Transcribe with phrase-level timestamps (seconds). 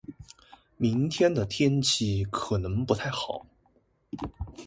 [0.77, 3.45] 明天的天气可能不太好。